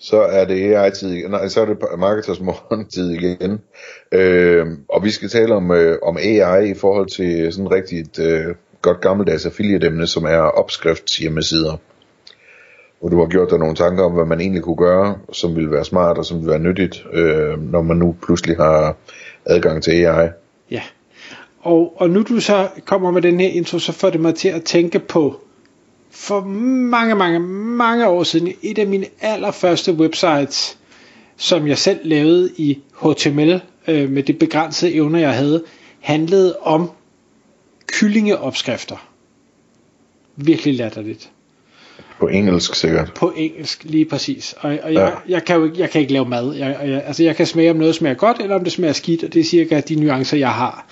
Så 0.00 0.20
er 0.22 0.44
det 0.44 0.74
AI-tid 0.74 1.10
igen. 1.10 1.30
Nej, 1.30 1.48
så 1.48 1.60
er 1.60 1.64
det 1.64 1.76
Marketers 1.98 2.40
morgen-tid 2.40 3.10
igen. 3.10 3.60
Øh, 4.12 4.66
og 4.88 5.04
vi 5.04 5.10
skal 5.10 5.28
tale 5.28 5.54
om, 5.54 5.70
øh, 5.70 5.98
om 6.02 6.16
AI 6.16 6.70
i 6.70 6.74
forhold 6.74 7.08
til 7.08 7.52
sådan 7.52 7.70
rigtigt 7.70 8.18
øh, 8.18 8.54
godt 8.82 9.00
gammeldags 9.00 9.46
affiliate-emne, 9.46 10.06
som 10.06 10.24
er 10.24 10.38
opskriftshjemmesider. 10.38 11.76
Hvor 13.00 13.08
du 13.08 13.18
har 13.18 13.26
gjort 13.26 13.50
dig 13.50 13.58
nogle 13.58 13.74
tanker 13.74 14.04
om, 14.04 14.12
hvad 14.12 14.24
man 14.24 14.40
egentlig 14.40 14.62
kunne 14.62 14.76
gøre, 14.76 15.18
som 15.32 15.56
ville 15.56 15.70
være 15.70 15.84
smart 15.84 16.18
og 16.18 16.24
som 16.24 16.36
ville 16.36 16.50
være 16.50 16.58
nyttigt, 16.58 17.04
øh, 17.12 17.72
når 17.72 17.82
man 17.82 17.96
nu 17.96 18.16
pludselig 18.22 18.56
har 18.56 18.96
adgang 19.44 19.82
til 19.82 19.90
AI. 19.90 20.28
Ja, 20.70 20.82
og, 21.60 21.92
og 21.96 22.10
nu 22.10 22.22
du 22.22 22.40
så 22.40 22.68
kommer 22.86 23.10
med 23.10 23.22
den 23.22 23.40
her 23.40 23.48
intro, 23.48 23.78
så 23.78 23.92
får 23.92 24.10
det 24.10 24.20
mig 24.20 24.34
til 24.34 24.48
at 24.48 24.64
tænke 24.64 24.98
på 24.98 25.40
for 26.10 26.44
mange, 26.44 27.14
mange, 27.14 27.40
mange 27.40 28.08
år 28.08 28.22
siden, 28.22 28.52
et 28.62 28.78
af 28.78 28.86
mine 28.86 29.06
allerførste 29.20 29.92
websites, 29.92 30.78
som 31.36 31.66
jeg 31.66 31.78
selv 31.78 31.98
lavede 32.02 32.52
i 32.56 32.78
HTML, 33.02 33.60
øh, 33.88 34.10
med 34.10 34.22
det 34.22 34.38
begrænsede 34.38 34.94
evner, 34.94 35.18
jeg 35.18 35.34
havde, 35.34 35.64
handlede 36.00 36.58
om 36.58 36.90
kyllingeopskrifter. 37.86 39.08
Virkelig 40.36 40.74
latterligt. 40.74 41.30
På 42.20 42.26
engelsk 42.28 42.74
sikkert. 42.74 43.12
På 43.14 43.32
engelsk, 43.36 43.84
lige 43.84 44.04
præcis. 44.04 44.54
Og, 44.60 44.78
og 44.82 44.94
jeg, 44.94 45.12
ja. 45.28 45.32
jeg, 45.34 45.44
kan 45.44 45.56
jo 45.56 45.64
ikke, 45.64 45.80
jeg 45.80 45.90
kan 45.90 46.00
ikke 46.00 46.12
lave 46.12 46.28
mad. 46.28 46.54
Jeg, 46.54 46.78
jeg, 46.84 47.02
altså 47.06 47.22
jeg 47.22 47.36
kan 47.36 47.46
smage, 47.46 47.70
om 47.70 47.76
noget 47.76 47.94
smager 47.94 48.14
godt, 48.14 48.40
eller 48.40 48.56
om 48.56 48.64
det 48.64 48.72
smager 48.72 48.92
skidt, 48.92 49.24
og 49.24 49.32
det 49.32 49.40
er 49.40 49.44
cirka 49.44 49.80
de 49.80 49.94
nuancer, 49.94 50.36
jeg 50.36 50.52
har. 50.52 50.86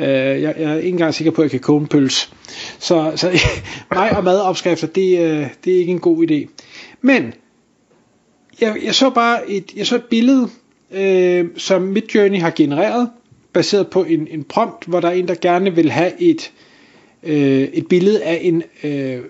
Øh, 0.00 0.42
jeg, 0.42 0.54
jeg 0.58 0.72
er 0.72 0.76
ikke 0.76 0.88
engang 0.88 1.14
sikker 1.14 1.30
på, 1.30 1.42
at 1.42 1.44
jeg 1.44 1.50
kan 1.50 1.60
koge 1.60 1.80
en 1.80 1.86
pølse. 1.86 2.28
Så, 2.78 3.12
så 3.16 3.30
mig 3.94 4.16
og 4.16 4.24
madopskrifter, 4.24 4.86
det, 4.86 5.18
øh, 5.18 5.46
det 5.64 5.74
er 5.74 5.78
ikke 5.78 5.92
en 5.92 6.00
god 6.00 6.30
idé. 6.30 6.64
Men, 7.00 7.34
jeg, 8.60 8.76
jeg 8.84 8.94
så 8.94 9.10
bare 9.10 9.50
et, 9.50 9.72
jeg 9.76 9.86
så 9.86 9.96
et 9.96 10.04
billede, 10.04 10.48
øh, 10.92 11.46
som 11.56 11.82
Midjourney 11.82 12.40
har 12.40 12.52
genereret, 12.56 13.10
baseret 13.52 13.88
på 13.88 14.04
en, 14.04 14.28
en 14.30 14.44
prompt, 14.44 14.84
hvor 14.86 15.00
der 15.00 15.08
er 15.08 15.12
en, 15.12 15.28
der 15.28 15.34
gerne 15.34 15.74
vil 15.74 15.90
have 15.90 16.22
et, 16.22 16.52
øh, 17.22 17.62
et 17.62 17.86
billede 17.88 18.22
af 18.22 18.38
en... 18.42 18.62
øh, 18.84 19.20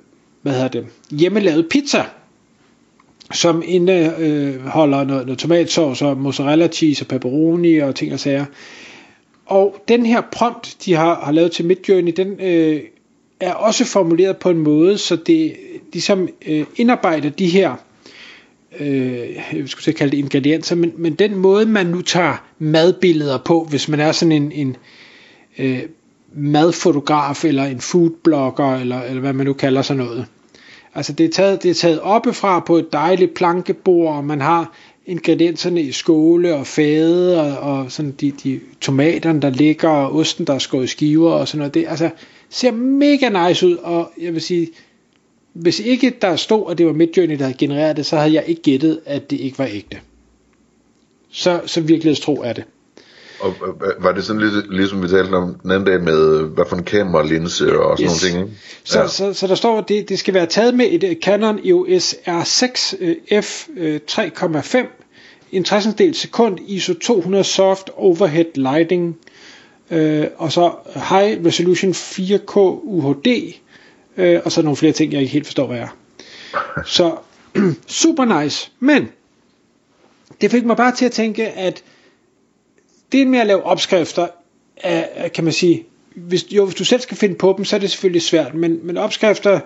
hvad 0.43 0.53
hedder 0.53 0.69
det, 0.69 0.87
hjemmelavet 1.11 1.69
pizza, 1.71 2.05
som 3.33 3.63
indeholder 3.67 5.01
øh, 5.01 5.07
noget, 5.07 5.27
noget 5.27 5.39
tomatsovs 5.39 6.03
og 6.03 6.17
mozzarella 6.17 6.69
cheese 6.69 7.03
og 7.03 7.09
pepperoni 7.09 7.79
og 7.79 7.95
ting 7.95 8.13
og 8.13 8.21
sager. 8.21 8.45
Og 9.51 9.77
den 9.89 10.07
her 10.07 10.21
prompt, 10.33 10.77
de 10.85 10.95
har, 10.95 11.21
har 11.25 11.33
lavet 11.33 11.53
til 11.53 11.65
Midjourney, 11.65 12.13
den 12.17 12.41
øh, 12.41 12.81
er 13.41 13.53
også 13.53 13.85
formuleret 13.85 14.37
på 14.37 14.51
en 14.51 14.59
måde, 14.59 14.99
så 14.99 15.17
det 15.17 15.57
ligesom 15.93 16.29
øh, 16.47 16.65
indarbejder 16.77 17.31
de 17.31 17.47
her 17.47 17.75
øh, 18.81 19.37
jeg 19.53 19.63
skulle 19.67 19.95
kalde 19.95 20.11
det 20.11 20.19
ingredienser, 20.19 20.77
men, 20.77 20.93
men 20.97 21.15
den 21.15 21.37
måde 21.37 21.67
man 21.67 21.87
nu 21.87 22.03
tager 22.03 22.45
madbilleder 22.59 23.39
på, 23.39 23.65
hvis 23.71 23.89
man 23.89 24.01
er 24.01 24.13
sådan 24.13 24.33
en, 24.33 24.53
en 24.53 24.77
øh, 25.59 25.83
madfotograf 26.33 27.45
eller 27.45 27.65
en 27.65 27.81
foodblogger 27.81 28.77
eller, 28.77 29.03
eller 29.03 29.21
hvad 29.21 29.33
man 29.33 29.47
nu 29.47 29.53
kalder 29.53 29.83
sådan 29.83 30.05
noget. 30.05 30.27
Altså 30.95 31.13
det 31.13 31.27
er 31.27 31.31
taget, 31.31 31.63
det 31.63 31.71
er 31.71 31.75
taget 31.75 32.01
oppefra 32.01 32.61
på 32.61 32.77
et 32.77 32.93
dejligt 32.93 33.35
plankebord, 33.35 34.17
og 34.17 34.25
man 34.25 34.41
har 34.41 34.73
ingredienserne 35.11 35.83
i 35.83 35.93
skåle 35.93 36.55
og 36.55 36.67
fade, 36.67 37.41
og, 37.41 37.59
og 37.59 37.93
sådan 37.93 38.11
de, 38.21 38.31
de 38.31 38.61
tomaterne, 38.81 39.41
der 39.43 39.51
ligger, 39.51 39.89
og 39.89 40.17
osten, 40.17 40.47
der 40.47 40.55
er 40.55 40.59
skåret 40.59 40.85
i 40.85 40.87
skiver 40.87 41.33
og 41.33 41.49
sådan 41.49 41.59
noget. 41.59 41.75
Det 41.75 41.85
altså, 41.89 42.11
ser 42.51 42.71
mega 42.73 43.49
nice 43.49 43.67
ud, 43.67 43.77
og 43.77 44.13
jeg 44.21 44.35
vil 44.35 44.43
sige, 44.43 44.69
hvis 45.53 45.81
ikke 45.81 46.13
der 46.23 46.37
stod, 46.37 46.71
at 46.71 46.79
det 46.79 46.87
var 46.87 46.93
Midjourney, 46.93 47.39
der 47.39 47.45
havde 47.45 47.59
genereret 47.59 47.97
det, 47.97 48.07
så 48.07 48.17
havde 48.17 48.35
jeg 48.35 48.45
ikke 48.47 48.63
gættet, 48.63 49.01
at 49.07 49.31
det 49.31 49.41
ikke 49.41 49.59
var 49.59 49.69
ægte. 49.73 49.99
Så, 51.33 51.61
så 51.67 51.81
virkelighedstro 51.81 52.35
er 52.35 52.53
det. 52.53 52.65
Og 53.41 53.55
var 53.99 54.13
det 54.13 54.25
sådan 54.25 54.43
lidt, 54.43 54.75
ligesom 54.75 55.03
vi 55.03 55.09
talte 55.09 55.35
om 55.35 55.55
den 55.63 55.71
anden 55.71 55.87
dag 55.87 56.03
med, 56.03 56.45
hvad 56.55 56.65
for 56.69 56.77
en 56.77 56.85
kameralinse 56.85 57.79
og 57.79 57.99
sådan 57.99 58.13
yes. 58.13 58.23
nogle 58.23 58.45
ting? 58.47 58.59
Så, 58.85 59.01
ja. 59.01 59.09
så, 59.09 59.15
så, 59.15 59.33
så 59.33 59.47
der 59.47 59.55
står, 59.55 59.79
at 59.79 59.89
det, 59.89 60.09
det 60.09 60.19
skal 60.19 60.35
være 60.35 60.47
taget 60.47 60.75
med 60.75 60.87
et 60.91 61.19
Canon 61.23 61.59
EOS 61.65 62.15
R6 62.15 62.97
f 63.41 63.69
3,5, 64.11 65.00
en 65.53 65.65
60 65.65 65.95
del 65.95 66.15
sekund, 66.15 66.59
ISO 66.67 66.95
200 66.95 67.45
soft 67.45 67.91
overhead 67.97 68.45
lighting, 68.55 69.17
øh, 69.91 70.27
og 70.37 70.53
så 70.53 70.73
high 70.95 71.47
resolution 71.47 71.93
4K 71.93 72.57
UHD, 72.83 73.55
øh, 74.17 74.41
og 74.45 74.53
så 74.53 74.63
nogle 74.63 74.77
flere 74.77 74.93
ting, 74.93 75.13
jeg 75.13 75.21
ikke 75.21 75.33
helt 75.33 75.47
forstår, 75.47 75.67
hvad 75.67 75.79
er. 75.79 75.97
Så 76.87 77.17
super 78.03 78.43
nice, 78.43 78.71
men 78.81 79.09
det 80.41 80.51
fik 80.51 80.65
mig 80.65 80.77
bare 80.77 80.97
til 80.97 81.05
at 81.05 81.13
tænke, 81.13 81.49
at 81.49 81.83
det 83.13 83.27
med 83.27 83.39
at 83.39 83.47
lave 83.47 83.63
opskrifter, 83.63 84.29
er, 84.77 85.29
kan 85.29 85.45
man 85.45 85.53
sige, 85.53 85.87
hvis, 86.15 86.47
jo, 86.51 86.65
hvis 86.65 86.75
du 86.75 86.85
selv 86.85 87.01
skal 87.01 87.17
finde 87.17 87.35
på 87.35 87.55
dem, 87.57 87.65
så 87.65 87.77
er 87.77 87.81
det 87.81 87.91
selvfølgelig 87.91 88.23
svært, 88.23 88.55
men, 88.55 88.87
men 88.87 88.97
opskrifter 88.97 89.61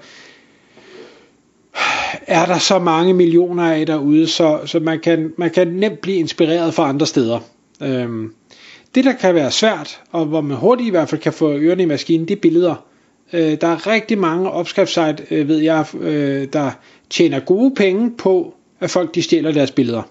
er 2.35 2.47
der 2.47 2.59
så 2.59 2.79
mange 2.79 3.15
millioner 3.15 3.63
af 3.63 3.87
derude, 3.87 4.27
så, 4.27 4.61
så 4.67 4.81
man, 4.81 5.01
kan, 5.01 5.33
man 5.39 5.51
kan 5.51 5.69
nemt 5.69 6.01
blive 6.01 6.17
inspireret 6.17 6.75
fra 6.75 6.89
andre 6.89 7.07
steder. 7.07 7.41
Øhm, 7.83 8.35
det 8.95 9.05
der 9.05 9.13
kan 9.13 9.35
være 9.35 9.51
svært, 9.51 10.01
og 10.13 10.27
hvor 10.27 10.41
man 10.41 10.57
hurtigt 10.57 10.87
i 10.87 10.91
hvert 10.91 11.09
fald 11.09 11.21
kan 11.21 11.33
få 11.33 11.53
ørerne 11.53 11.83
i 11.83 11.87
maskinen, 11.87 12.29
det 12.29 12.37
er 12.37 12.41
billeder. 12.41 12.85
Øh, 13.33 13.61
der 13.61 13.67
er 13.67 13.87
rigtig 13.87 14.19
mange 14.19 14.51
opskriftssite, 14.51 15.27
øh, 15.31 15.49
ved 15.49 15.59
jeg, 15.59 15.87
øh, 16.01 16.49
der 16.53 16.71
tjener 17.11 17.41
gode 17.41 17.75
penge 17.75 18.11
på, 18.11 18.55
at 18.81 18.91
folk 18.91 19.15
de 19.15 19.23
stjæler 19.23 19.53
deres 19.53 19.71
billeder. 19.71 20.03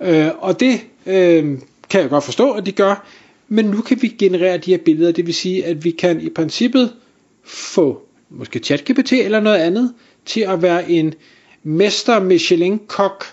Øh, 0.00 0.28
og 0.38 0.60
det 0.60 0.80
øh, 1.06 1.58
kan 1.90 2.00
jeg 2.00 2.10
godt 2.10 2.24
forstå, 2.24 2.52
at 2.52 2.66
de 2.66 2.72
gør, 2.72 3.06
men 3.48 3.64
nu 3.64 3.80
kan 3.80 4.02
vi 4.02 4.08
generere 4.08 4.58
de 4.58 4.70
her 4.70 4.78
billeder, 4.84 5.12
det 5.12 5.26
vil 5.26 5.34
sige, 5.34 5.64
at 5.64 5.84
vi 5.84 5.90
kan 5.90 6.20
i 6.20 6.28
princippet 6.28 6.92
få 7.44 8.02
måske 8.30 8.58
ChatGPT 8.58 9.12
eller 9.12 9.40
noget 9.40 9.58
andet 9.58 9.94
til 10.24 10.40
at 10.40 10.62
være 10.62 10.90
en 10.90 11.14
mester 11.62 12.20
Michelin-kok 12.20 13.24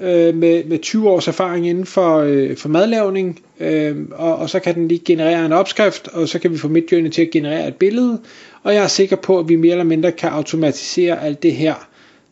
øh, 0.00 0.34
med, 0.34 0.64
med 0.64 0.78
20 0.78 1.10
års 1.10 1.28
erfaring 1.28 1.68
inden 1.68 1.86
for, 1.86 2.18
øh, 2.18 2.56
for 2.56 2.68
madlavning, 2.68 3.40
øh, 3.60 3.96
og, 4.12 4.36
og 4.36 4.50
så 4.50 4.60
kan 4.60 4.74
den 4.74 4.88
lige 4.88 5.02
generere 5.04 5.46
en 5.46 5.52
opskrift, 5.52 6.08
og 6.08 6.28
så 6.28 6.38
kan 6.38 6.52
vi 6.52 6.58
få 6.58 6.68
Midjourney 6.68 7.10
til 7.10 7.22
at 7.22 7.30
generere 7.30 7.68
et 7.68 7.74
billede, 7.74 8.20
og 8.62 8.74
jeg 8.74 8.82
er 8.82 8.88
sikker 8.88 9.16
på, 9.16 9.38
at 9.38 9.48
vi 9.48 9.56
mere 9.56 9.70
eller 9.70 9.84
mindre 9.84 10.12
kan 10.12 10.28
automatisere 10.28 11.22
alt 11.22 11.42
det 11.42 11.52
her, 11.52 11.74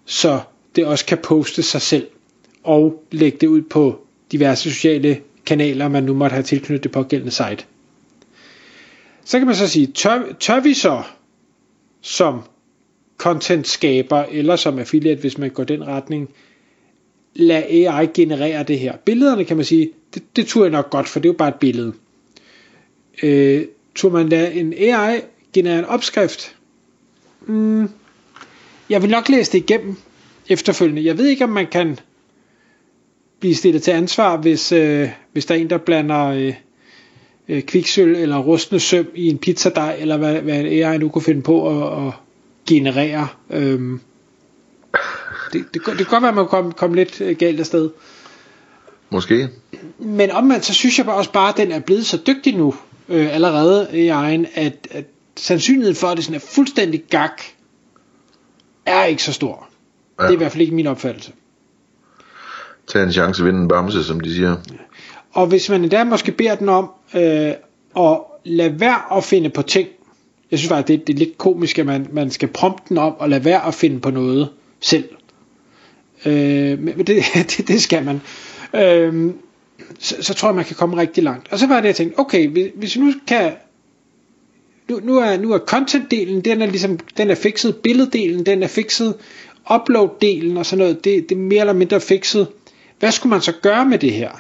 så 0.07 0.41
det 0.77 0.87
også 0.87 1.07
kan 1.07 1.19
poste 1.19 1.63
sig 1.63 1.83
selv, 1.83 2.07
og 2.65 3.03
lægge 3.13 3.39
det 3.41 3.47
ud 3.47 3.63
på 3.63 3.99
diverse 4.33 4.71
sociale 4.71 5.19
kanaler, 5.47 5.89
man 5.89 6.05
nu 6.05 6.15
måtte 6.15 6.35
have 6.35 6.43
tilknyttet 6.43 6.85
det 6.85 6.93
pågældende 6.93 7.33
site. 7.33 7.65
Så 9.25 9.39
kan 9.39 9.47
man 9.47 9.57
så 9.57 9.69
sige, 9.69 9.87
tør, 9.87 10.23
tør 10.41 10.61
vi 10.61 10.75
så 10.75 11.03
som 12.01 12.41
content 13.19 13.69
skaber 13.69 14.25
eller 14.31 14.57
som 14.57 14.79
affiliate, 14.79 15.21
hvis 15.21 15.39
man 15.39 15.51
går 15.51 15.65
den 15.65 15.87
retning, 15.87 16.31
lad 17.35 17.63
AI 17.63 18.07
generere 18.15 18.63
det 18.63 18.79
her. 18.79 18.97
Billederne 18.97 19.45
kan 19.45 19.57
man 19.57 19.65
sige, 19.65 19.91
det, 20.15 20.37
det 20.37 20.47
tror 20.47 20.63
jeg 20.63 20.71
nok 20.73 20.91
godt, 20.91 21.09
for 21.09 21.21
det 21.21 21.29
er 21.29 21.33
jo 21.33 21.37
bare 21.37 21.49
et 21.49 21.55
billede. 21.55 21.93
Øh, 23.23 23.65
tror 23.97 24.11
man 24.11 24.29
lade 24.29 24.53
en 24.53 24.73
AI 24.73 25.21
generere 25.53 25.79
en 25.79 25.85
opskrift? 25.85 26.57
Mm, 27.47 27.91
jeg 28.91 29.03
vil 29.03 29.11
nok 29.11 29.29
læse 29.29 29.53
det 29.53 29.59
igennem 29.59 29.97
efterfølgende. 30.49 31.05
Jeg 31.05 31.19
ved 31.19 31.27
ikke, 31.27 31.45
om 31.45 31.51
man 31.51 31.67
kan 31.67 31.99
blive 33.41 33.55
stillet 33.55 33.83
til 33.83 33.91
ansvar, 33.91 34.37
hvis, 34.37 34.73
øh, 34.73 35.09
hvis 35.33 35.47
der 35.47 35.55
er 35.55 35.59
en, 35.59 35.71
der 35.71 35.79
blander 35.79 36.27
øh, 36.27 36.55
øh, 37.49 37.63
kviksøl 37.63 38.15
eller 38.17 38.39
rustne 38.39 38.81
søm 38.81 39.07
i 39.15 39.29
en 39.29 39.39
pizzadej, 39.39 39.97
eller 39.99 40.17
hvad, 40.17 40.41
hvad 40.41 40.55
AI 40.55 40.99
nu 40.99 41.09
kunne 41.09 41.23
finde 41.23 41.43
på 41.43 41.69
at, 41.69 42.07
at 42.07 42.13
generere. 42.67 43.29
Øhm, 43.51 44.01
det, 45.53 45.65
det, 45.75 45.83
det 45.87 45.97
kan 45.97 46.07
godt 46.07 46.23
være, 46.23 46.29
at 46.29 46.35
man 46.35 46.47
komme, 46.49 46.73
komme 46.73 46.97
lidt 46.97 47.21
øh, 47.21 47.37
galt 47.37 47.61
afsted. 47.61 47.91
Måske. 49.11 49.49
Men 49.99 50.31
omvendt, 50.31 50.65
så 50.65 50.75
synes 50.75 50.99
jeg 50.99 51.07
bare 51.07 51.17
også 51.17 51.33
bare, 51.33 51.49
at 51.49 51.57
den 51.57 51.73
er 51.73 51.81
blevet 51.81 52.07
så 52.07 52.19
dygtig 52.27 52.57
nu, 52.57 52.75
øh, 53.09 53.35
allerede 53.35 53.89
i 53.93 54.09
egen, 54.09 54.47
at, 54.55 54.89
at 54.91 55.05
sandsynligheden 55.37 55.97
for, 55.97 56.07
at 56.07 56.17
det 56.17 56.25
sådan 56.25 56.41
er 56.41 56.45
fuldstændig 56.55 57.05
gak, 57.11 57.43
er 58.87 59.05
ikke 59.05 59.23
så 59.23 59.33
stor. 59.33 59.69
Ja. 60.19 60.23
Det 60.23 60.31
er 60.31 60.35
i 60.35 60.37
hvert 60.37 60.53
fald 60.53 60.63
ikke 60.63 60.75
min 60.75 60.87
opfattelse 60.87 61.33
tage 62.89 63.05
en 63.05 63.13
chance 63.13 63.45
vinde 63.45 63.61
en 63.61 63.69
bamse, 63.69 64.05
som 64.05 64.21
de 64.21 64.35
siger. 64.35 64.57
Og 65.33 65.47
hvis 65.47 65.69
man 65.69 65.83
endda 65.83 66.05
måske 66.05 66.33
beder 66.33 66.55
den 66.55 66.69
om, 66.69 66.91
øh, 67.15 67.53
at 67.97 68.19
lade 68.45 68.81
være 68.81 69.17
at 69.17 69.25
finde 69.25 69.51
på 69.51 69.63
ting. 69.63 69.89
Jeg 70.51 70.59
synes 70.59 70.69
faktisk, 70.69 70.89
det, 70.89 71.07
det 71.07 71.15
er 71.15 71.19
lidt 71.19 71.39
komisk, 71.39 71.79
at 71.79 71.87
man, 71.87 72.07
man 72.13 72.31
skal 72.31 72.49
prompte 72.49 72.85
den 72.89 72.99
om 72.99 73.15
at 73.21 73.31
lade 73.31 73.45
være 73.45 73.67
at 73.67 73.75
finde 73.75 74.01
på 74.01 74.11
noget 74.11 74.49
selv. 74.81 75.09
Øh, 76.27 76.79
men 76.79 76.99
det, 76.99 77.23
det, 77.57 77.69
det 77.69 77.83
skal 77.83 78.05
man. 78.05 78.21
Øh, 78.75 79.33
så, 79.99 80.17
så 80.21 80.35
tror 80.35 80.49
jeg, 80.49 80.57
man 80.57 80.65
kan 80.65 80.77
komme 80.77 80.97
rigtig 80.97 81.25
langt. 81.25 81.53
Og 81.53 81.59
så 81.59 81.67
var 81.67 81.81
det, 81.81 81.87
jeg 81.87 81.97
tænkte, 81.97 82.19
okay, 82.19 82.49
hvis, 82.49 82.71
hvis 82.75 82.97
nu 82.97 83.13
kan 83.27 83.53
nu, 84.89 85.01
nu 85.03 85.19
er, 85.19 85.37
nu 85.37 85.53
er 85.53 85.59
content-delen, 85.59 86.41
den 86.41 86.63
er 86.63 86.67
ligesom, 86.67 86.99
den 87.17 87.31
er 87.31 87.35
fikset, 87.35 87.77
billeddelen, 87.77 88.47
den 88.47 88.63
er 88.63 88.67
fikset, 88.67 89.15
upload-delen 89.71 90.59
og 90.59 90.67
sådan 90.67 90.79
noget, 90.79 91.05
det, 91.05 91.29
det 91.29 91.35
er 91.35 91.41
mere 91.41 91.61
eller 91.61 91.73
mindre 91.73 92.01
fikset. 92.01 92.49
Hvad 92.99 93.13
skulle 93.13 93.31
man 93.31 93.41
så 93.41 93.53
gøre 93.63 93.87
med 93.87 93.99
det 93.99 94.13
her? 94.13 94.31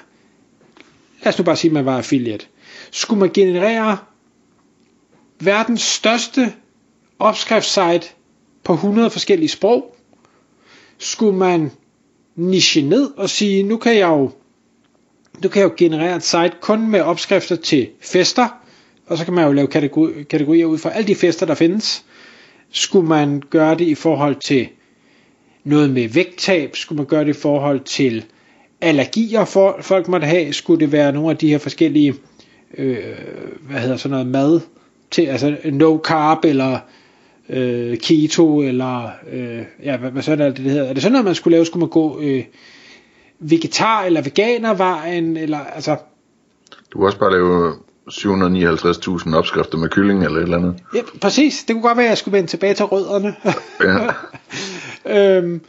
Lad 1.25 1.33
os 1.33 1.39
nu 1.39 1.45
bare 1.45 1.57
sige, 1.57 1.69
at 1.69 1.73
man 1.73 1.85
var 1.85 1.99
affiliate. 1.99 2.47
Skulle 2.91 3.21
man 3.21 3.31
generere 3.35 3.97
verdens 5.41 5.81
største 5.83 6.53
opskriftssite 7.19 8.07
på 8.65 8.73
100 8.73 9.11
forskellige 9.11 9.49
sprog? 9.49 9.97
Skulle 10.99 11.39
man 11.39 11.71
niche 12.37 12.83
ned 12.83 13.11
og 13.17 13.31
sige, 13.31 13.63
nu 13.63 13.77
kan 13.77 13.95
jeg 13.95 14.09
jo, 14.09 14.31
nu 15.43 15.49
kan 15.49 15.61
jeg 15.63 15.69
jo 15.71 15.75
generere 15.77 16.17
et 16.17 16.23
site 16.23 16.53
kun 16.61 16.91
med 16.91 17.01
opskrifter 17.01 17.57
til 17.57 17.89
fester, 18.01 18.49
og 19.07 19.19
så 19.19 19.25
kan 19.25 19.35
man 19.35 19.47
jo 19.47 19.53
lave 19.53 19.67
kategori, 19.67 20.23
kategorier 20.23 20.67
ud 20.67 20.79
fra 20.79 20.91
alle 20.91 21.07
de 21.07 21.15
fester, 21.15 21.47
der 21.47 21.55
findes. 21.55 22.05
Skulle 22.71 23.09
man 23.09 23.43
gøre 23.51 23.75
det 23.75 23.85
i 23.89 23.95
forhold 23.95 24.37
til 24.37 24.69
noget 25.65 25.91
med 25.91 26.09
vægttab? 26.09 26.77
Skulle 26.77 26.97
man 26.97 27.07
gøre 27.07 27.25
det 27.25 27.37
i 27.37 27.41
forhold 27.41 27.81
til 27.81 28.25
allergier, 28.81 29.45
for, 29.45 29.77
folk 29.81 30.09
måtte 30.09 30.27
have? 30.27 30.53
Skulle 30.53 30.81
det 30.81 30.93
være 30.93 31.13
nogle 31.13 31.31
af 31.31 31.37
de 31.37 31.49
her 31.49 31.59
forskellige, 31.59 32.15
øh, 32.79 32.97
hvad 33.61 33.81
hedder 33.81 33.97
sådan 33.97 34.11
noget, 34.11 34.27
mad 34.27 34.61
til, 35.11 35.23
altså 35.23 35.57
no 35.65 35.99
carb, 36.05 36.45
eller 36.45 36.79
øh, 37.49 37.99
keto, 37.99 38.61
eller 38.63 39.11
øh, 39.33 39.63
ja, 39.83 39.97
hvad, 39.97 40.11
hvad 40.11 40.23
sådan 40.23 40.47
er 40.47 40.51
det, 40.51 40.57
det 40.57 40.71
hedder? 40.71 40.89
Er 40.89 40.93
det 40.93 41.03
sådan 41.03 41.13
noget, 41.13 41.25
man 41.25 41.35
skulle 41.35 41.55
lave? 41.55 41.67
Skulle 41.67 41.81
man 41.81 41.91
gå 41.91 42.21
øh, 42.21 42.45
vegetar 43.39 44.03
eller 44.03 44.23
veganervejen, 44.23 45.37
eller 45.37 45.59
altså... 45.59 45.97
Du 46.93 46.99
kan 46.99 47.07
også 47.07 47.19
bare 47.19 47.33
lave 47.33 47.75
759.000 48.11 49.37
opskrifter 49.37 49.79
med 49.79 49.89
kylling 49.89 50.25
eller 50.25 50.39
et 50.39 50.43
eller 50.43 50.57
andet. 50.57 50.75
Ja, 50.95 51.01
præcis. 51.21 51.65
Det 51.65 51.75
kunne 51.75 51.83
godt 51.83 51.97
være, 51.97 52.07
at 52.07 52.11
jeg 52.11 52.19
skulle 52.19 52.37
vende 52.37 52.51
tilbage 52.51 52.75
til 52.75 52.85
rødderne. 52.85 53.35
ja. 55.05 55.37
øhm, 55.39 55.61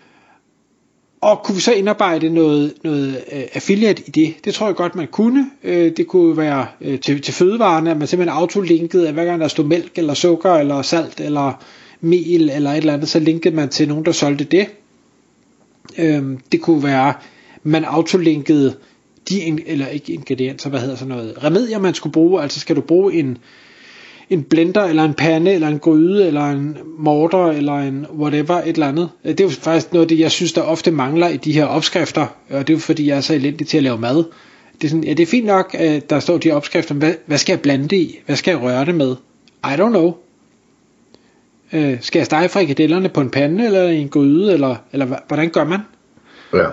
og 1.21 1.44
kunne 1.44 1.56
vi 1.56 1.62
så 1.62 1.71
indarbejde 1.71 2.30
noget, 2.30 2.74
noget 2.83 3.24
øh, 3.31 3.44
affiliate 3.54 4.04
i 4.07 4.12
det? 4.12 4.36
Det 4.45 4.54
tror 4.54 4.66
jeg 4.66 4.75
godt, 4.75 4.95
man 4.95 5.07
kunne. 5.07 5.51
Øh, 5.63 5.98
det 5.98 6.07
kunne 6.07 6.38
være 6.38 6.68
øh, 6.81 7.00
til, 7.00 7.21
til 7.21 7.33
fødevarene, 7.33 7.92
at 7.92 7.98
man 7.98 8.07
simpelthen 8.07 8.38
autolinkede, 8.38 9.07
at 9.07 9.13
hver 9.13 9.25
gang 9.25 9.42
der 9.42 9.48
stod 9.48 9.66
mælk, 9.66 9.92
eller 9.95 10.13
sukker, 10.13 10.54
eller 10.54 10.81
salt, 10.81 11.19
eller 11.19 11.63
mel, 12.01 12.50
eller 12.50 12.71
et 12.71 12.77
eller 12.77 12.94
andet, 12.94 13.10
så 13.10 13.19
linkede 13.19 13.56
man 13.56 13.69
til 13.69 13.88
nogen, 13.88 14.06
der 14.06 14.12
solgte 14.12 14.44
det. 14.44 14.68
Øhm, 15.98 16.39
det 16.51 16.62
kunne 16.62 16.83
være, 16.83 17.13
man 17.63 17.86
autolinkede 17.86 18.75
de, 19.30 19.68
eller 19.68 19.88
ikke 19.88 20.13
ingredienser, 20.13 20.69
hvad 20.69 20.80
hedder 20.80 20.95
sådan 20.95 21.16
noget, 21.16 21.44
remedier 21.44 21.80
man 21.80 21.94
skulle 21.94 22.13
bruge, 22.13 22.42
altså 22.42 22.60
skal 22.60 22.75
du 22.75 22.81
bruge 22.81 23.13
en, 23.13 23.38
en 24.29 24.43
blender, 24.43 24.83
eller 24.83 25.03
en 25.03 25.13
pande, 25.13 25.51
eller 25.53 25.67
en 25.67 25.79
gryde, 25.79 26.27
eller 26.27 26.45
en 26.45 26.77
morter, 26.97 27.45
eller 27.45 27.73
en 27.73 28.05
whatever, 28.17 28.57
et 28.61 28.67
eller 28.67 28.87
andet. 28.87 29.09
Øh, 29.25 29.31
det 29.31 29.39
er 29.39 29.43
jo 29.43 29.49
faktisk 29.49 29.93
noget 29.93 30.05
af 30.05 30.07
det, 30.07 30.19
jeg 30.19 30.31
synes, 30.31 30.53
der 30.53 30.61
ofte 30.61 30.91
mangler 30.91 31.27
i 31.27 31.37
de 31.37 31.51
her 31.51 31.65
opskrifter, 31.65 32.25
og 32.49 32.67
det 32.67 32.69
er 32.69 32.77
jo 32.77 32.79
fordi, 32.79 33.07
jeg 33.07 33.17
er 33.17 33.21
så 33.21 33.33
elendig 33.33 33.67
til 33.67 33.77
at 33.77 33.83
lave 33.83 33.97
mad. 33.97 34.15
Det 34.81 34.83
er, 34.83 34.89
sådan, 34.89 35.03
ja, 35.03 35.13
det 35.13 35.23
er 35.23 35.27
fint 35.27 35.45
nok, 35.45 35.75
at 35.79 36.09
der 36.09 36.19
står 36.19 36.37
de 36.37 36.51
opskrifter, 36.51 36.95
hvad, 36.95 37.13
hvad 37.25 37.37
skal 37.37 37.53
jeg 37.53 37.61
blande 37.61 37.87
det 37.87 37.97
i? 37.97 38.19
Hvad 38.25 38.35
skal 38.35 38.51
jeg 38.51 38.61
røre 38.61 38.85
det 38.85 38.95
med? 38.95 39.15
I 39.63 39.73
don't 39.73 39.89
know. 39.89 40.13
Øh, 41.73 41.97
skal 42.01 42.19
jeg 42.19 42.25
stege 42.25 42.49
frikadellerne 42.49 43.09
på 43.09 43.21
en 43.21 43.29
pande, 43.29 43.65
eller 43.65 43.83
i 43.83 43.97
en 43.97 44.09
gryde, 44.09 44.53
eller, 44.53 44.75
eller 44.91 45.05
hvordan 45.27 45.49
gør 45.49 45.63
man? 45.63 45.79
Ja. 46.53 46.65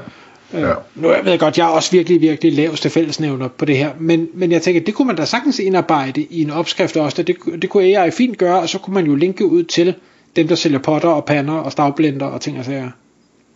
Øh, 0.54 0.60
ja. 0.60 0.72
Nu 0.94 1.10
jeg 1.10 1.24
ved 1.24 1.38
godt, 1.38 1.58
jeg 1.58 1.64
er 1.64 1.70
også 1.70 1.90
virkelig, 1.92 2.20
virkelig 2.20 2.52
laveste 2.52 2.90
fællesnævner 2.90 3.48
på 3.48 3.64
det 3.64 3.76
her, 3.76 3.90
men, 3.98 4.28
men 4.34 4.52
jeg 4.52 4.62
tænker, 4.62 4.80
det 4.80 4.94
kunne 4.94 5.06
man 5.06 5.16
da 5.16 5.24
sagtens 5.24 5.58
indarbejde 5.58 6.22
i 6.22 6.42
en 6.42 6.50
opskrift 6.50 6.96
også, 6.96 7.22
det, 7.22 7.36
det 7.62 7.70
kunne 7.70 7.98
AI 7.98 8.10
fint 8.10 8.38
gøre, 8.38 8.60
og 8.60 8.68
så 8.68 8.78
kunne 8.78 8.94
man 8.94 9.06
jo 9.06 9.14
linke 9.14 9.46
ud 9.46 9.62
til 9.62 9.94
dem, 10.36 10.48
der 10.48 10.54
sælger 10.54 10.78
potter 10.78 11.08
og 11.08 11.24
pander 11.24 11.54
og 11.54 11.72
stavblender 11.72 12.26
og 12.26 12.40
ting 12.40 12.58
og 12.58 12.64
sager. 12.64 12.90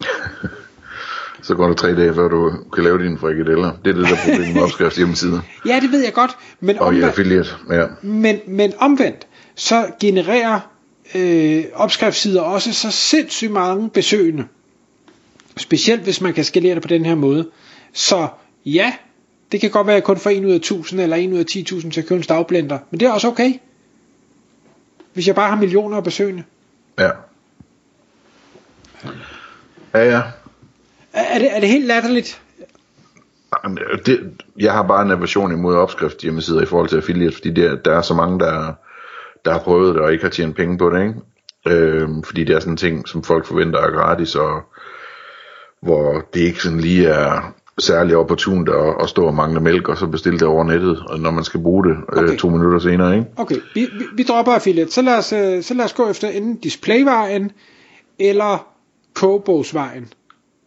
så 1.43 1.55
går 1.55 1.67
der 1.67 1.75
tre 1.75 1.97
dage, 1.97 2.15
før 2.15 2.29
du 2.29 2.53
kan 2.75 2.85
lave 2.85 3.03
dine 3.03 3.19
frikadeller. 3.19 3.73
Det 3.85 3.91
er 3.91 3.95
det, 3.95 4.09
der 4.09 4.17
er 4.17 4.31
problemet 4.31 4.55
med 4.55 4.63
opskrift 4.67 4.97
hjemmeside. 4.97 5.43
ja, 5.67 5.81
det 5.83 5.93
ved 5.93 6.05
jeg 6.05 6.13
godt. 6.13 6.37
Men 6.61 6.79
og 6.79 6.87
omvendt, 6.87 7.07
affiliate, 7.07 7.51
ja. 7.71 7.87
Men, 8.03 8.39
men 8.47 8.73
omvendt, 8.79 9.27
så 9.55 9.87
genererer 10.01 10.61
øh, 11.15 11.65
opskriftsider 11.75 12.41
også 12.41 12.73
så 12.73 12.91
sindssygt 12.91 13.53
mange 13.53 13.91
besøgende. 13.91 14.45
Specielt 15.57 16.03
hvis 16.03 16.21
man 16.21 16.35
kan 16.35 16.45
skalere 16.45 16.75
det 16.75 16.83
på 16.83 16.89
den 16.89 17.05
her 17.05 17.15
måde. 17.15 17.51
Så 17.93 18.29
ja, 18.67 18.93
det 19.53 19.61
kan 19.61 19.71
godt 19.71 19.87
være, 19.87 19.97
at 19.97 20.01
jeg 20.01 20.05
kun 20.05 20.17
får 20.17 20.31
1 20.31 20.45
ud 20.45 20.51
af 20.51 20.57
1000 20.57 21.01
eller 21.01 21.17
1 21.17 21.33
ud 21.33 21.39
af 21.39 21.45
10.000 21.51 21.91
til 21.91 22.01
at 22.01 22.07
købe 22.07 22.17
en 22.17 22.23
stavblender. 22.23 22.79
Men 22.91 23.01
det 23.01 23.09
er 23.09 23.13
også 23.13 23.29
okay. 23.29 23.53
Hvis 25.13 25.27
jeg 25.27 25.35
bare 25.35 25.49
har 25.49 25.57
millioner 25.57 25.97
af 25.97 26.05
besøgende. 26.05 26.45
Ja. 26.99 27.11
Ja, 29.95 30.05
ja. 30.05 30.23
Er, 31.13 31.23
er, 31.23 31.39
det, 31.39 31.57
er 31.57 31.61
det 31.61 31.69
helt 31.69 31.87
latterligt? 31.87 32.43
Det, 34.07 34.43
jeg 34.59 34.73
har 34.73 34.83
bare 34.83 35.03
en 35.03 35.11
aversion 35.11 35.53
imod 35.53 35.77
opskrift 35.77 36.23
hjemmesider 36.23 36.63
i 36.63 36.67
forhold 36.67 36.89
til 36.89 36.97
affiliate, 36.97 37.35
fordi 37.35 37.51
der, 37.51 37.77
der 37.77 37.97
er 37.97 38.03
så 38.03 38.15
mange, 38.15 38.39
der, 38.39 38.73
der 39.45 39.53
har 39.53 39.59
prøvet 39.59 39.95
det 39.95 40.03
og 40.03 40.13
ikke 40.13 40.25
har 40.25 40.31
tjent 40.31 40.57
penge 40.57 40.79
på 40.79 40.91
det, 40.91 41.01
ikke? 41.03 41.15
Øhm, 41.67 42.23
fordi 42.23 42.45
det 42.45 42.57
er 42.57 42.61
sådan 42.61 42.73
en 42.73 42.77
ting, 42.77 43.09
som 43.09 43.23
folk 43.23 43.47
forventer 43.47 43.81
er 43.81 43.91
gratis, 43.91 44.35
og 44.35 44.63
hvor 45.83 46.25
det 46.35 46.41
ikke 46.41 46.63
sådan 46.63 46.81
lige 46.81 47.07
er 47.07 47.55
særlig 47.79 48.17
opportunt 48.17 48.69
at, 48.69 48.95
at 49.03 49.09
stå 49.09 49.27
og 49.27 49.35
mangle 49.35 49.61
mælk, 49.61 49.89
og 49.89 49.97
så 49.97 50.07
bestille 50.07 50.39
det 50.39 50.49
over 50.49 50.65
nettet, 50.65 51.05
når 51.19 51.31
man 51.31 51.45
skal 51.45 51.61
bruge 51.61 51.85
det 51.85 51.97
øh, 52.13 52.23
okay. 52.23 52.33
øh, 52.33 52.39
to 52.39 52.49
minutter 52.49 52.79
senere. 52.79 53.17
Ikke? 53.17 53.27
Okay, 53.37 53.57
vi, 53.75 53.81
vi, 53.81 54.05
vi 54.15 54.23
dropper 54.23 54.53
affiliate. 54.53 54.93
Så 54.93 55.03
lad, 55.03 55.19
os, 55.19 55.33
øh, 55.33 55.63
så 55.63 55.75
lad 55.75 55.85
os 55.85 55.93
gå 55.93 56.11
efter 56.11 56.29
enten 56.29 56.57
displayvejen, 56.57 57.51
eller 58.19 58.67
kogebogsvejen. 59.15 60.13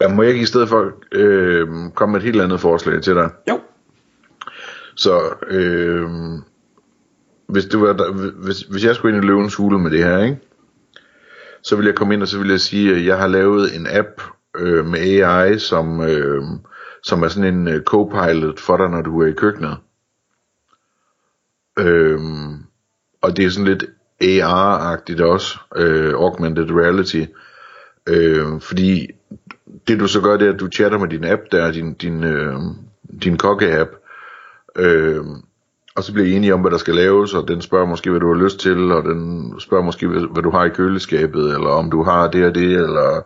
Ja, 0.01 0.07
må 0.07 0.23
jeg 0.23 0.31
ikke 0.31 0.43
i 0.43 0.45
stedet 0.45 0.69
for 0.69 0.91
øh, 1.11 1.67
komme 1.95 2.11
med 2.11 2.19
et 2.19 2.25
helt 2.25 2.41
andet 2.41 2.59
forslag 2.59 3.01
til 3.01 3.15
dig? 3.15 3.29
Jo. 3.49 3.59
Så 4.95 5.21
øh, 5.49 6.09
hvis, 7.47 7.65
det 7.65 7.81
var 7.81 8.11
hvis, 8.45 8.61
hvis 8.61 8.85
jeg 8.85 8.95
skulle 8.95 9.15
ind 9.15 9.23
i 9.23 9.27
løvens 9.27 9.55
hule 9.55 9.79
med 9.79 9.91
det 9.91 10.03
her, 10.03 10.23
ikke? 10.23 10.37
så 11.63 11.75
vil 11.75 11.85
jeg 11.85 11.95
komme 11.95 12.13
ind 12.13 12.21
og 12.21 12.27
så 12.27 12.37
vil 12.39 12.49
jeg 12.49 12.59
sige, 12.59 12.95
at 12.95 13.05
jeg 13.05 13.17
har 13.17 13.27
lavet 13.27 13.75
en 13.75 13.87
app, 13.89 14.21
øh, 14.57 14.85
med 14.85 14.99
AI, 14.99 15.59
som, 15.59 16.01
øh, 16.01 16.43
som 17.03 17.23
er 17.23 17.27
sådan 17.27 17.53
en 17.53 17.67
øh, 17.67 17.81
co-pilot 17.81 18.59
for 18.59 18.77
dig, 18.77 18.89
når 18.89 19.01
du 19.01 19.21
er 19.21 19.27
i 19.27 19.31
køkkenet. 19.31 19.77
Øh, 21.79 22.19
og 23.21 23.37
det 23.37 23.45
er 23.45 23.49
sådan 23.49 23.67
lidt 23.67 23.85
AR-agtigt 24.23 25.23
også, 25.23 25.59
øh, 25.75 26.13
augmented 26.13 26.71
reality, 26.71 27.25
øh, 28.07 28.61
fordi 28.61 29.07
det 29.87 29.99
du 29.99 30.07
så 30.07 30.21
gør, 30.21 30.37
det 30.37 30.47
er, 30.47 30.53
at 30.53 30.59
du 30.59 30.69
chatter 30.69 30.97
med 30.97 31.07
din 31.07 31.25
app 31.25 31.41
der, 31.51 31.71
din, 31.71 31.93
din, 31.93 32.23
øh, 32.23 32.59
din 33.23 33.37
kokke-app, 33.37 33.89
øh, 34.75 35.25
og 35.95 36.03
så 36.03 36.13
bliver 36.13 36.27
I 36.27 36.31
enige 36.31 36.53
om, 36.53 36.61
hvad 36.61 36.71
der 36.71 36.77
skal 36.77 36.95
laves, 36.95 37.33
og 37.33 37.47
den 37.47 37.61
spørger 37.61 37.85
måske, 37.85 38.09
hvad 38.09 38.19
du 38.19 38.33
har 38.33 38.43
lyst 38.43 38.59
til, 38.59 38.91
og 38.91 39.03
den 39.03 39.53
spørger 39.59 39.83
måske, 39.83 40.07
hvad, 40.07 40.43
du 40.43 40.49
har 40.49 40.65
i 40.65 40.69
køleskabet, 40.69 41.53
eller 41.53 41.69
om 41.69 41.91
du 41.91 42.03
har 42.03 42.27
det 42.27 42.45
og 42.45 42.55
det, 42.55 42.73
eller 42.73 43.21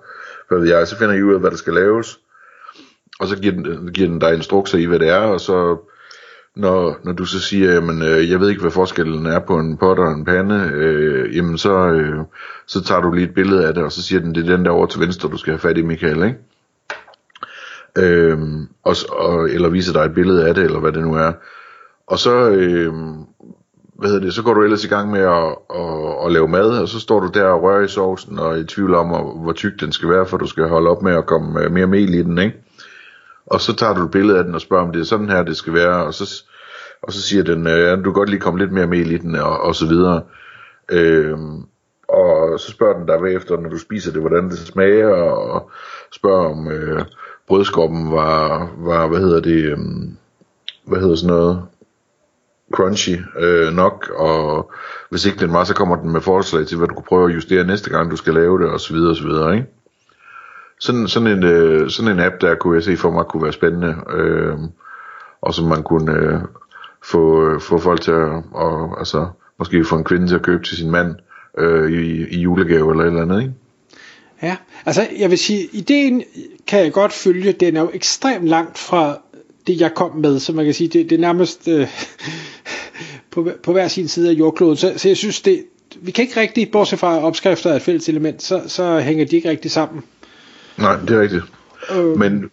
hvad 0.48 0.60
ved 0.60 0.68
jeg, 0.68 0.88
så 0.88 0.98
finder 0.98 1.16
I 1.16 1.24
ud 1.24 1.34
af, 1.34 1.40
hvad 1.40 1.52
der 1.52 1.58
skal 1.58 1.74
laves, 1.74 2.20
og 3.20 3.28
så 3.28 3.38
giver 3.38 3.54
den, 3.54 3.94
giver 3.94 4.08
den 4.08 4.20
dig 4.20 4.34
instrukser 4.34 4.78
i, 4.78 4.86
hvad 4.86 5.00
det 5.00 5.10
er, 5.10 5.20
og 5.20 5.42
så 5.42 5.78
når, 6.56 7.00
når 7.04 7.14
du 7.14 7.26
så 7.26 7.40
siger, 7.40 7.74
jamen 7.74 8.02
øh, 8.02 8.30
jeg 8.30 8.40
ved 8.40 8.50
ikke, 8.50 8.62
hvad 8.62 8.72
forskellen 8.72 9.26
er 9.26 9.40
på 9.40 9.60
en 9.60 9.78
pot 9.78 10.00
og 10.00 10.12
en 10.12 10.26
pande, 10.26 10.72
øh, 10.74 11.36
jamen 11.36 11.58
så, 11.58 11.88
øh, 11.88 12.20
så 12.66 12.84
tager 12.84 13.02
du 13.02 13.12
lige 13.12 13.28
et 13.28 13.34
billede 13.34 13.68
af 13.68 13.74
det, 13.74 13.84
og 13.84 13.92
så 13.92 14.04
siger 14.04 14.20
den, 14.20 14.36
det 14.36 14.50
er 14.50 14.56
den 14.56 14.66
der 14.66 14.72
over 14.72 14.86
til 14.86 15.00
venstre, 15.00 15.30
du 15.30 15.38
skal 15.38 15.52
have 15.52 15.60
fat 15.60 15.78
i, 15.78 15.82
Michael, 15.82 16.24
ikke? 16.24 16.38
Øh, 17.98 18.38
og, 18.84 18.96
og, 19.10 19.50
eller 19.50 19.70
viser 19.70 19.94
dig 19.94 20.02
et 20.02 20.14
billede 20.14 20.48
af 20.48 20.56
det, 20.56 20.64
eller 20.64 20.80
hvad 20.80 20.92
det 20.92 21.02
nu 21.02 21.14
er. 21.14 21.34
Og 22.08 22.20
så, 22.20 22.50
øh, 22.50 22.94
hvad 23.98 24.10
hedder 24.10 24.26
det, 24.26 24.34
så 24.34 24.44
går 24.44 24.54
du 24.54 24.64
ellers 24.64 24.84
i 24.84 24.88
gang 24.88 25.12
med 25.12 25.20
at, 25.20 25.56
at, 25.76 26.26
at 26.26 26.32
lave 26.32 26.48
mad, 26.48 26.82
og 26.82 26.88
så 26.88 27.00
står 27.00 27.20
du 27.20 27.30
der 27.34 27.46
og 27.46 27.64
rører 27.64 27.84
i 27.84 27.88
sovsen, 27.88 28.40
og 28.40 28.60
i 28.60 28.64
tvivl 28.64 28.96
om, 28.96 29.08
hvor 29.44 29.54
tyk 29.54 29.80
den 29.80 29.92
skal 29.92 30.10
være, 30.10 30.26
for 30.26 30.38
du 30.38 30.48
skal 30.48 30.68
holde 30.68 30.90
op 30.90 31.02
med 31.02 31.14
at 31.14 31.26
komme 31.26 31.64
øh, 31.64 31.72
mere 31.72 31.88
mel 31.88 32.14
i 32.14 32.24
den, 32.24 32.38
ikke? 32.38 32.64
Og 33.46 33.62
så 33.62 33.76
tager 33.76 33.94
du 33.94 34.04
et 34.04 34.12
billede 34.12 34.38
af 34.38 34.44
den 34.44 34.56
og 34.56 34.62
spørger, 34.62 34.84
om 34.86 34.92
det 34.92 35.00
er 35.00 35.06
sådan 35.06 35.30
her, 35.30 35.44
det 35.44 35.58
skal 35.58 35.74
være, 35.74 36.06
og 36.06 36.14
så, 36.14 36.44
og 37.02 37.14
så 37.14 37.22
siger 37.22 37.44
den, 37.44 37.68
øh, 37.68 37.80
ja, 37.80 37.96
du 37.96 38.04
kan 38.04 38.14
godt 38.14 38.30
lige 38.30 38.40
komme 38.40 38.60
lidt 38.60 38.72
mere 38.72 38.88
mel 38.88 39.12
i 39.12 39.18
den, 39.18 39.36
og, 39.36 39.62
og 39.62 39.76
så 39.76 39.88
videre. 39.88 40.22
Øhm, 40.92 41.64
og 42.10 42.60
så 42.60 42.72
spørger 42.72 42.98
den 42.98 43.08
dig 43.08 43.20
bagefter, 43.20 43.58
når 43.58 43.70
du 43.70 43.78
spiser 43.78 44.12
det, 44.12 44.22
hvordan 44.22 44.50
det 44.50 44.58
smager, 44.58 45.10
og 45.10 45.72
spørger 46.12 46.50
om 46.50 46.72
øh, 46.72 47.06
brødskorpen 47.48 48.12
var, 48.12 48.72
var, 48.78 49.08
hvad 49.08 49.20
hedder 49.20 49.40
det, 49.40 49.64
øh, 49.64 49.78
hvad 50.86 51.00
hedder 51.00 51.16
sådan 51.16 51.36
noget, 51.36 51.62
crunchy 52.74 53.18
øh, 53.40 53.74
nok, 53.74 54.10
og 54.16 54.72
hvis 55.10 55.26
ikke 55.26 55.40
den 55.40 55.54
var, 55.54 55.64
så 55.64 55.74
kommer 55.74 55.96
den 55.96 56.12
med 56.12 56.22
forslag 56.22 56.68
til, 56.68 56.78
hvad 56.78 56.88
du 56.88 56.94
kunne 56.94 57.06
prøve 57.10 57.30
at 57.30 57.36
justere 57.36 57.64
næste 57.64 57.90
gang, 57.90 58.12
du 58.12 58.16
skal 58.16 58.34
lave 58.34 58.60
det, 58.60 58.70
og 58.70 58.80
så 58.80 58.94
videre, 58.94 59.10
og 59.10 59.16
så 59.16 59.24
videre, 59.24 59.56
ikke? 59.56 59.68
Sådan, 60.80 61.08
sådan, 61.08 61.28
en, 61.28 61.44
øh, 61.44 61.90
sådan 61.90 62.12
en 62.12 62.20
app 62.20 62.42
der 62.42 62.56
kunne 62.56 62.76
jeg 62.76 62.84
se 62.84 62.98
for 62.98 63.12
mig 63.12 63.26
kunne 63.26 63.44
være 63.44 63.54
spændende, 63.54 63.96
øh, 64.14 64.58
og 65.42 65.54
som 65.54 65.66
man 65.66 65.84
kunne 65.84 66.12
øh, 66.12 66.40
få, 67.04 67.48
øh, 67.48 67.62
få 67.62 67.78
folk 67.78 68.02
til 68.02 68.12
at, 68.12 68.44
og, 68.52 69.00
altså, 69.00 69.28
måske 69.60 69.86
få 69.86 69.96
en 69.96 70.04
kvinde 70.04 70.28
til 70.28 70.36
at 70.36 70.42
købe 70.42 70.64
til 70.64 70.78
sin 70.78 70.92
mand 70.92 71.16
øh, 71.58 71.92
i, 71.92 72.28
i 72.28 72.40
julegave 72.40 72.92
eller 72.92 73.04
et 73.04 73.08
eller 73.08 73.22
andet, 73.22 73.42
ikke? 73.42 73.54
Ja, 74.42 74.58
altså 74.86 75.08
jeg 75.18 75.30
vil 75.30 75.38
sige, 75.38 75.70
ideen 75.72 76.24
kan 76.68 76.80
jeg 76.80 76.94
godt 76.94 77.14
følge, 77.14 77.52
den 77.52 77.78
er 77.78 77.82
jo 77.82 77.92
ekstremt 77.94 78.48
langt 78.48 78.78
fra 78.78 79.18
det 79.68 79.82
jeg 79.82 79.94
kom 79.96 80.16
med, 80.16 80.40
så 80.40 80.54
man 80.54 80.66
kan 80.66 80.74
sige, 80.74 80.88
det, 80.88 81.10
det 81.10 81.16
er 81.16 81.20
nærmest 81.22 81.68
øh, 81.68 81.88
på, 83.32 83.52
på 83.64 83.72
hver 83.72 83.88
sin 83.88 84.08
side 84.08 84.30
af 84.30 84.34
jordkloden, 84.34 84.78
så, 84.78 84.94
så 84.98 85.08
jeg 85.08 85.18
synes 85.18 85.42
det, 85.42 85.64
vi 86.02 86.12
kan 86.12 86.24
ikke 86.24 86.40
rigtig, 86.40 86.72
bortset 86.72 87.00
fra 87.00 87.24
opskrifter 87.24 87.72
af 87.72 87.76
et 87.76 87.82
fælles 87.82 88.10
element, 88.10 88.44
så, 88.44 88.62
så 88.68 89.00
hænger 89.00 89.26
de 89.26 89.36
ikke 89.36 89.50
rigtig 89.50 89.72
sammen. 89.72 90.04
Nej, 90.78 91.00
det 91.00 91.10
er 91.10 91.22
rigtigt. 91.22 91.44
Øh. 91.96 92.18
Men 92.20 92.50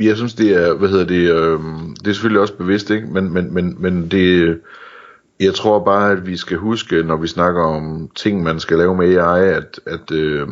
jeg 0.00 0.16
synes, 0.16 0.34
det 0.34 0.50
er, 0.50 0.74
hvad 0.74 0.88
hedder 0.88 1.06
det, 1.06 1.30
øh, 1.34 1.60
det 2.04 2.08
er 2.08 2.12
selvfølgelig 2.12 2.40
også 2.40 2.54
bevidst, 2.54 2.90
ikke? 2.90 3.06
Men, 3.06 3.32
men, 3.32 3.54
men, 3.54 3.76
men 3.78 4.08
det, 4.10 4.58
jeg 5.40 5.54
tror 5.54 5.84
bare, 5.84 6.12
at 6.12 6.26
vi 6.26 6.36
skal 6.36 6.56
huske, 6.56 7.02
når 7.02 7.16
vi 7.16 7.26
snakker 7.26 7.62
om 7.62 8.10
ting, 8.14 8.42
man 8.42 8.60
skal 8.60 8.78
lave 8.78 8.96
med 8.96 9.16
AI, 9.16 9.48
at, 9.48 9.80
at 9.86 10.10
øh, 10.12 10.48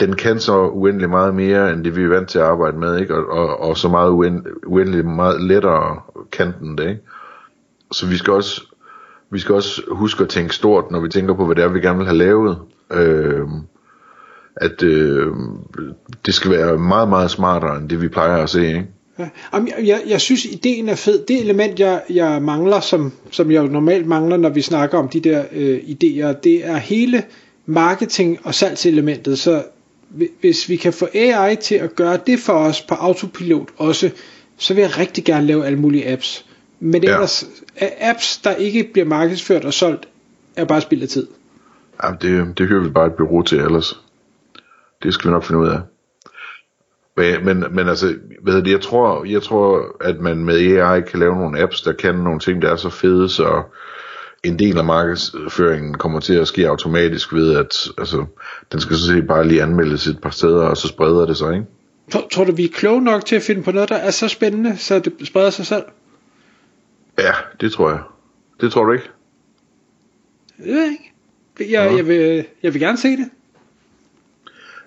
den 0.00 0.16
kan 0.16 0.40
så 0.40 0.66
uendelig 0.68 1.10
meget 1.10 1.34
mere, 1.34 1.72
end 1.72 1.84
det 1.84 1.96
vi 1.96 2.02
er 2.02 2.08
vant 2.08 2.28
til 2.28 2.38
at 2.38 2.44
arbejde 2.44 2.78
med, 2.78 3.00
ikke? 3.00 3.14
Og, 3.14 3.26
og, 3.38 3.60
og 3.60 3.76
så 3.76 3.88
meget 3.88 4.10
uendelig 4.66 5.06
meget 5.06 5.40
lettere 5.40 6.00
kan 6.32 6.52
den 6.60 6.78
det, 6.78 6.88
ikke? 6.88 7.00
Så 7.92 8.06
vi 8.06 8.16
skal 8.16 8.32
også 8.32 8.62
vi 9.30 9.38
skal 9.38 9.54
også 9.54 9.82
huske 9.90 10.22
at 10.22 10.28
tænke 10.28 10.54
stort, 10.54 10.90
når 10.90 11.00
vi 11.00 11.08
tænker 11.08 11.34
på, 11.34 11.46
hvad 11.46 11.56
det 11.56 11.64
er, 11.64 11.68
vi 11.68 11.80
gerne 11.80 11.98
vil 11.98 12.06
have 12.06 12.18
lavet. 12.18 12.58
Øh, 12.92 13.46
at 14.56 14.82
øh, 14.82 15.26
det 16.26 16.34
skal 16.34 16.50
være 16.50 16.78
meget, 16.78 17.08
meget 17.08 17.30
smartere, 17.30 17.76
end 17.76 17.88
det 17.88 18.02
vi 18.02 18.08
plejer 18.08 18.42
at 18.42 18.50
se, 18.50 18.66
ikke? 18.66 18.86
Ja. 19.18 19.28
Jeg, 19.84 20.02
jeg 20.06 20.20
synes, 20.20 20.44
ideen 20.44 20.88
er 20.88 20.94
fed. 20.94 21.24
Det 21.26 21.40
element, 21.40 21.80
jeg, 21.80 22.02
jeg 22.10 22.42
mangler, 22.42 22.80
som, 22.80 23.12
som 23.30 23.50
jeg 23.50 23.64
normalt 23.64 24.06
mangler, 24.06 24.36
når 24.36 24.48
vi 24.48 24.60
snakker 24.60 24.98
om 24.98 25.08
de 25.08 25.20
der 25.20 25.44
øh, 25.52 25.78
idéer, 25.78 26.40
det 26.42 26.66
er 26.66 26.76
hele 26.76 27.22
marketing- 27.66 28.38
og 28.44 28.54
salgselementet. 28.54 29.38
Så 29.38 29.62
hvis 30.40 30.68
vi 30.68 30.76
kan 30.76 30.92
få 30.92 31.08
AI 31.14 31.56
til 31.56 31.74
at 31.74 31.94
gøre 31.94 32.18
det 32.26 32.38
for 32.38 32.52
os 32.52 32.82
på 32.82 32.94
autopilot 32.94 33.68
også, 33.76 34.10
så 34.56 34.74
vil 34.74 34.82
jeg 34.82 34.98
rigtig 34.98 35.24
gerne 35.24 35.46
lave 35.46 35.66
alle 35.66 35.78
mulige 35.78 36.12
apps. 36.12 36.46
Men 36.80 37.04
ja. 37.04 37.12
ellers, 37.12 37.44
apps, 38.00 38.38
der 38.38 38.54
ikke 38.54 38.90
bliver 38.92 39.06
markedsført 39.06 39.64
og 39.64 39.74
solgt, 39.74 40.08
er 40.56 40.64
bare 40.64 40.80
spild 40.80 41.02
af 41.02 41.08
tid. 41.08 41.26
Jamen, 42.04 42.18
det, 42.22 42.58
det 42.58 42.68
hører 42.68 42.82
vi 42.82 42.90
bare 42.90 43.06
et 43.06 43.12
bureau 43.12 43.42
til 43.42 43.58
ellers. 43.58 44.00
Det 45.02 45.14
skal 45.14 45.28
vi 45.28 45.32
nok 45.32 45.44
finde 45.44 45.60
ud 45.60 45.68
af. 45.68 45.80
Men, 47.16 47.44
men, 47.44 47.64
men 47.70 47.88
altså, 47.88 48.14
hvad 48.42 48.62
det, 48.62 48.70
jeg 48.70 48.80
tror, 48.80 49.24
jeg 49.24 49.42
tror, 49.42 49.96
at 50.00 50.20
man 50.20 50.44
med 50.44 50.54
AI 50.54 51.00
kan 51.00 51.18
lave 51.18 51.36
nogle 51.36 51.60
apps, 51.60 51.82
der 51.82 51.92
kan 51.92 52.14
nogle 52.14 52.40
ting, 52.40 52.62
der 52.62 52.70
er 52.70 52.76
så 52.76 52.90
fede, 52.90 53.28
så 53.28 53.62
en 54.44 54.58
del 54.58 54.78
af 54.78 54.84
markedsføringen 54.84 55.94
kommer 55.94 56.20
til 56.20 56.34
at 56.34 56.48
ske 56.48 56.68
automatisk 56.68 57.32
ved, 57.32 57.56
at 57.56 57.88
altså, 57.98 58.24
den 58.72 58.80
skal 58.80 58.96
så 58.96 59.06
set 59.06 59.26
bare 59.26 59.48
lige 59.48 59.62
anmeldes 59.62 60.06
et 60.06 60.20
par 60.20 60.30
steder, 60.30 60.66
og 60.66 60.76
så 60.76 60.88
spreder 60.88 61.26
det 61.26 61.36
sig, 61.36 61.52
ikke? 61.52 61.66
Tror, 62.12 62.28
tror 62.32 62.44
du, 62.44 62.52
vi 62.52 62.64
er 62.64 62.68
kloge 62.72 63.02
nok 63.02 63.24
til 63.24 63.36
at 63.36 63.42
finde 63.42 63.62
på 63.62 63.72
noget, 63.72 63.88
der 63.88 63.96
er 63.96 64.10
så 64.10 64.28
spændende, 64.28 64.76
så 64.76 64.98
det 64.98 65.12
spreder 65.24 65.50
sig 65.50 65.66
selv? 65.66 65.82
Ja, 67.18 67.32
det 67.60 67.72
tror 67.72 67.90
jeg. 67.90 68.00
Det 68.60 68.72
tror 68.72 68.84
du 68.84 68.92
ikke? 68.92 69.10
Det 70.56 70.66
ved 70.66 70.80
jeg 70.80 70.90
ikke. 70.90 71.12
Jeg, 71.60 71.68
ja. 71.68 71.96
jeg, 71.96 72.06
vil, 72.06 72.44
jeg 72.62 72.74
vil 72.74 72.80
gerne 72.80 72.98
se 72.98 73.08
det. 73.08 73.30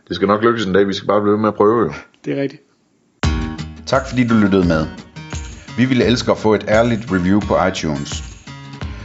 Det 0.07 0.15
skal 0.15 0.27
nok 0.27 0.43
lykkes 0.43 0.65
en 0.65 0.73
dag, 0.73 0.87
vi 0.87 0.93
skal 0.93 1.07
bare 1.07 1.21
blive 1.21 1.33
ved 1.33 1.39
med 1.39 1.47
at 1.47 1.55
prøve 1.55 1.83
jo. 1.83 1.93
Det 2.25 2.37
er 2.37 2.41
rigtigt. 2.41 2.61
Tak 3.85 4.09
fordi 4.09 4.27
du 4.27 4.33
lyttede 4.33 4.67
med. 4.67 4.85
Vi 5.77 5.85
ville 5.85 6.05
elske 6.05 6.31
at 6.31 6.37
få 6.37 6.53
et 6.53 6.65
ærligt 6.67 7.11
review 7.11 7.39
på 7.39 7.65
iTunes. 7.67 8.34